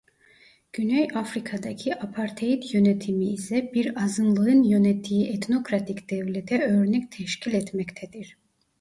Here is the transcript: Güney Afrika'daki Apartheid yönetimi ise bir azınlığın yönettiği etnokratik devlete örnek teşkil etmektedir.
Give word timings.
Güney 0.73 1.07
Afrika'daki 1.15 1.95
Apartheid 1.99 2.63
yönetimi 2.73 3.25
ise 3.25 3.71
bir 3.73 4.03
azınlığın 4.03 4.63
yönettiği 4.63 5.27
etnokratik 5.33 6.09
devlete 6.09 6.61
örnek 6.67 7.11
teşkil 7.11 7.53
etmektedir. 7.53 8.37